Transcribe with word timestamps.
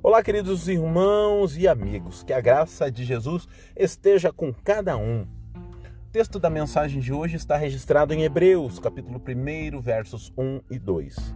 Olá, 0.00 0.22
queridos 0.22 0.68
irmãos 0.68 1.58
e 1.58 1.66
amigos, 1.66 2.22
que 2.22 2.32
a 2.32 2.40
graça 2.40 2.88
de 2.88 3.04
Jesus 3.04 3.48
esteja 3.76 4.32
com 4.32 4.54
cada 4.54 4.96
um. 4.96 5.26
O 5.52 6.10
texto 6.12 6.38
da 6.38 6.48
mensagem 6.48 7.00
de 7.00 7.12
hoje 7.12 7.34
está 7.34 7.56
registrado 7.56 8.14
em 8.14 8.22
Hebreus, 8.22 8.78
capítulo 8.78 9.20
1, 9.20 9.80
versos 9.80 10.32
1 10.38 10.60
e 10.70 10.78
2. 10.78 11.34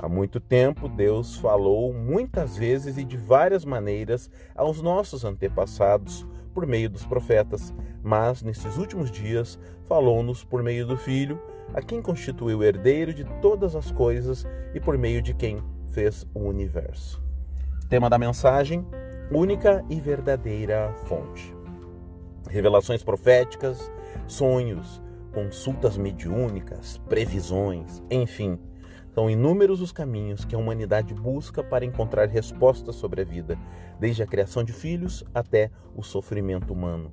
Há 0.00 0.08
muito 0.08 0.40
tempo, 0.40 0.88
Deus 0.88 1.36
falou 1.36 1.94
muitas 1.94 2.56
vezes 2.56 2.98
e 2.98 3.04
de 3.04 3.16
várias 3.16 3.64
maneiras 3.64 4.28
aos 4.52 4.82
nossos 4.82 5.24
antepassados 5.24 6.26
por 6.52 6.66
meio 6.66 6.90
dos 6.90 7.06
profetas, 7.06 7.72
mas 8.02 8.42
nesses 8.42 8.78
últimos 8.78 9.12
dias 9.12 9.60
falou-nos 9.84 10.42
por 10.42 10.60
meio 10.60 10.84
do 10.84 10.96
Filho, 10.96 11.40
a 11.72 11.80
quem 11.80 12.02
constituiu 12.02 12.64
herdeiro 12.64 13.14
de 13.14 13.24
todas 13.40 13.76
as 13.76 13.92
coisas 13.92 14.44
e 14.74 14.80
por 14.80 14.98
meio 14.98 15.22
de 15.22 15.32
quem 15.32 15.62
fez 15.92 16.26
o 16.34 16.40
universo. 16.40 17.22
Tema 17.92 18.08
da 18.08 18.16
mensagem: 18.16 18.86
única 19.30 19.84
e 19.90 20.00
verdadeira 20.00 20.94
fonte. 21.04 21.54
Revelações 22.48 23.02
proféticas, 23.02 23.92
sonhos, 24.26 25.02
consultas 25.30 25.98
mediúnicas, 25.98 26.96
previsões, 27.06 28.02
enfim, 28.10 28.58
são 29.14 29.28
inúmeros 29.28 29.82
os 29.82 29.92
caminhos 29.92 30.42
que 30.42 30.54
a 30.54 30.58
humanidade 30.58 31.12
busca 31.12 31.62
para 31.62 31.84
encontrar 31.84 32.30
respostas 32.30 32.94
sobre 32.94 33.20
a 33.20 33.24
vida, 33.26 33.58
desde 34.00 34.22
a 34.22 34.26
criação 34.26 34.64
de 34.64 34.72
filhos 34.72 35.22
até 35.34 35.70
o 35.94 36.02
sofrimento 36.02 36.72
humano. 36.72 37.12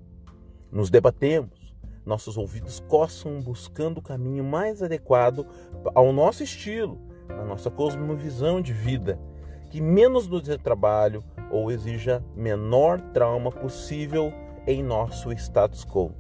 Nos 0.72 0.90
debatemos, 0.90 1.76
nossos 2.06 2.38
ouvidos 2.38 2.80
coçam 2.88 3.42
buscando 3.42 3.98
o 3.98 4.02
caminho 4.02 4.46
mais 4.46 4.82
adequado 4.82 5.46
ao 5.94 6.14
nosso 6.14 6.42
estilo, 6.42 6.98
à 7.28 7.44
nossa 7.44 7.70
cosmovisão 7.70 8.62
de 8.62 8.72
vida 8.72 9.20
que 9.70 9.82
menos 9.82 10.28
nos 10.28 10.44
dê 10.44 10.58
trabalho 10.58 11.24
ou 11.52 11.72
exija 11.72 12.24
menor 12.36 13.00
trauma 13.14 13.52
possível 13.52 14.34
em 14.66 14.84
nosso 14.84 15.32
status 15.32 15.86
quo. 15.86 16.12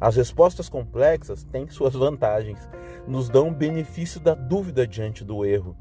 As 0.00 0.16
respostas 0.16 0.68
complexas 0.68 1.42
têm 1.44 1.68
suas 1.68 1.94
vantagens, 1.94 2.68
nos 3.06 3.28
dão 3.28 3.52
benefício 3.52 4.20
da 4.20 4.34
dúvida 4.34 4.86
diante 4.86 5.24
do 5.24 5.44
erro. 5.44 5.76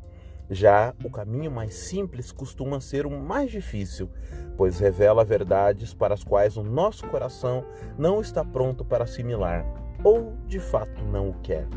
Já 0.49 0.93
o 1.03 1.09
caminho 1.09 1.51
mais 1.51 1.73
simples 1.73 2.31
costuma 2.31 2.79
ser 2.79 3.05
o 3.05 3.11
mais 3.11 3.51
difícil, 3.51 4.09
pois 4.55 4.79
revela 4.79 5.25
verdades 5.25 5.93
para 5.93 6.13
as 6.13 6.23
quais 6.23 6.55
o 6.55 6.63
nosso 6.63 7.05
coração 7.07 7.65
não 7.97 8.21
está 8.21 8.45
pronto 8.45 8.85
para 8.85 9.03
assimilar, 9.03 9.65
ou 10.03 10.33
de 10.47 10.59
fato 10.59 11.03
não 11.03 11.29
o 11.29 11.33
quer. 11.41 11.67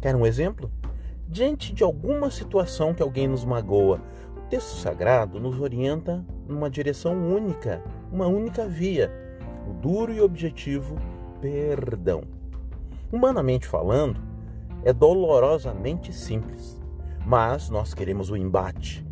Quer 0.00 0.16
um 0.16 0.26
exemplo? 0.26 0.70
Diante 1.28 1.72
de 1.72 1.82
alguma 1.82 2.30
situação 2.30 2.92
que 2.92 3.02
alguém 3.02 3.26
nos 3.26 3.44
magoa, 3.44 4.02
texto 4.52 4.76
sagrado 4.76 5.40
nos 5.40 5.58
orienta 5.58 6.22
numa 6.46 6.68
direção 6.68 7.14
única, 7.14 7.82
uma 8.12 8.26
única 8.26 8.68
via, 8.68 9.10
o 9.66 9.72
duro 9.72 10.12
e 10.12 10.20
objetivo 10.20 10.94
perdão. 11.40 12.22
Humanamente 13.10 13.66
falando, 13.66 14.20
é 14.84 14.92
dolorosamente 14.92 16.12
simples, 16.12 16.78
mas 17.24 17.70
nós 17.70 17.94
queremos 17.94 18.28
o 18.28 18.36
embate, 18.36 19.06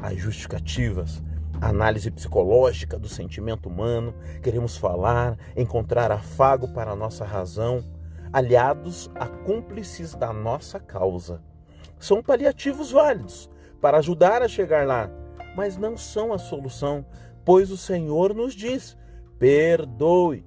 as 0.00 0.16
justificativas, 0.16 1.22
a 1.60 1.68
análise 1.68 2.10
psicológica 2.10 2.98
do 2.98 3.06
sentimento 3.06 3.68
humano, 3.68 4.14
queremos 4.42 4.78
falar, 4.78 5.36
encontrar 5.54 6.10
afago 6.10 6.68
para 6.68 6.92
a 6.92 6.96
nossa 6.96 7.22
razão, 7.22 7.84
aliados 8.32 9.10
a 9.14 9.26
cúmplices 9.26 10.14
da 10.14 10.32
nossa 10.32 10.80
causa. 10.80 11.42
São 11.98 12.22
paliativos 12.22 12.92
válidos, 12.92 13.50
para 13.80 13.98
ajudar 13.98 14.42
a 14.42 14.48
chegar 14.48 14.86
lá, 14.86 15.10
mas 15.56 15.76
não 15.76 15.96
são 15.96 16.32
a 16.32 16.38
solução, 16.38 17.04
pois 17.44 17.70
o 17.70 17.76
Senhor 17.76 18.34
nos 18.34 18.54
diz: 18.54 18.96
perdoe. 19.38 20.44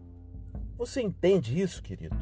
Você 0.77 1.01
entende 1.01 1.59
isso, 1.59 1.83
querido? 1.83 2.17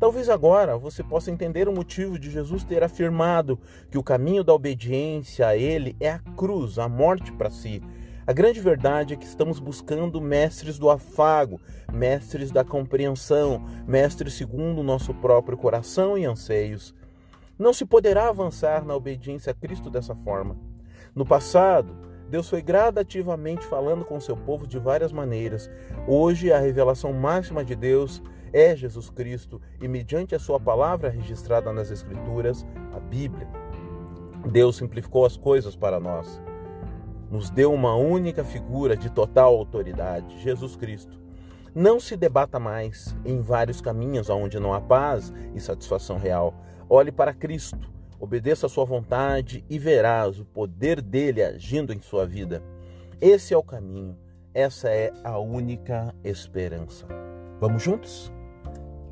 Talvez 0.00 0.30
agora 0.30 0.78
você 0.78 1.02
possa 1.02 1.30
entender 1.30 1.68
o 1.68 1.74
motivo 1.74 2.18
de 2.18 2.30
Jesus 2.30 2.64
ter 2.64 2.82
afirmado 2.82 3.60
que 3.90 3.98
o 3.98 4.02
caminho 4.02 4.42
da 4.42 4.54
obediência 4.54 5.46
a 5.46 5.54
Ele 5.54 5.94
é 6.00 6.10
a 6.10 6.18
cruz, 6.18 6.78
a 6.78 6.88
morte 6.88 7.30
para 7.30 7.50
si. 7.50 7.82
A 8.26 8.32
grande 8.32 8.60
verdade 8.60 9.12
é 9.12 9.16
que 9.16 9.26
estamos 9.26 9.58
buscando 9.58 10.20
mestres 10.20 10.78
do 10.78 10.88
afago, 10.88 11.60
mestres 11.92 12.50
da 12.50 12.64
compreensão, 12.64 13.62
mestres 13.86 14.34
segundo 14.34 14.80
o 14.80 14.84
nosso 14.84 15.12
próprio 15.12 15.58
coração 15.58 16.16
e 16.16 16.24
anseios. 16.24 16.94
Não 17.60 17.74
se 17.74 17.84
poderá 17.84 18.30
avançar 18.30 18.86
na 18.86 18.96
obediência 18.96 19.50
a 19.50 19.54
Cristo 19.54 19.90
dessa 19.90 20.14
forma. 20.14 20.56
No 21.14 21.26
passado, 21.26 21.94
Deus 22.30 22.48
foi 22.48 22.62
gradativamente 22.62 23.66
falando 23.66 24.02
com 24.02 24.18
seu 24.18 24.34
povo 24.34 24.66
de 24.66 24.78
várias 24.78 25.12
maneiras. 25.12 25.70
Hoje, 26.08 26.50
a 26.50 26.58
revelação 26.58 27.12
máxima 27.12 27.62
de 27.62 27.76
Deus 27.76 28.22
é 28.50 28.74
Jesus 28.74 29.10
Cristo 29.10 29.60
e, 29.78 29.86
mediante 29.86 30.34
a 30.34 30.38
sua 30.38 30.58
palavra 30.58 31.10
registrada 31.10 31.70
nas 31.70 31.90
Escrituras, 31.90 32.66
a 32.94 32.98
Bíblia. 32.98 33.46
Deus 34.50 34.76
simplificou 34.76 35.26
as 35.26 35.36
coisas 35.36 35.76
para 35.76 36.00
nós. 36.00 36.40
Nos 37.30 37.50
deu 37.50 37.74
uma 37.74 37.94
única 37.94 38.42
figura 38.42 38.96
de 38.96 39.10
total 39.10 39.54
autoridade, 39.54 40.40
Jesus 40.40 40.76
Cristo. 40.76 41.20
Não 41.74 42.00
se 42.00 42.16
debata 42.16 42.58
mais 42.58 43.14
em 43.22 43.42
vários 43.42 43.82
caminhos 43.82 44.30
onde 44.30 44.58
não 44.58 44.72
há 44.72 44.80
paz 44.80 45.30
e 45.54 45.60
satisfação 45.60 46.16
real. 46.16 46.54
Olhe 46.92 47.12
para 47.12 47.32
Cristo, 47.32 47.78
obedeça 48.18 48.66
a 48.66 48.68
sua 48.68 48.84
vontade 48.84 49.64
e 49.70 49.78
verás 49.78 50.40
o 50.40 50.44
poder 50.44 51.00
dele 51.00 51.40
agindo 51.40 51.92
em 51.92 52.00
sua 52.00 52.26
vida. 52.26 52.60
Esse 53.20 53.54
é 53.54 53.56
o 53.56 53.62
caminho, 53.62 54.18
essa 54.52 54.90
é 54.90 55.12
a 55.22 55.38
única 55.38 56.12
esperança. 56.24 57.06
Vamos 57.60 57.80
juntos? 57.80 58.32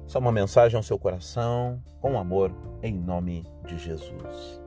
Só 0.08 0.18
uma 0.18 0.32
mensagem 0.32 0.76
ao 0.76 0.82
seu 0.82 0.98
coração, 0.98 1.80
com 2.00 2.18
amor, 2.18 2.52
em 2.82 2.92
nome 2.92 3.46
de 3.64 3.78
Jesus. 3.78 4.60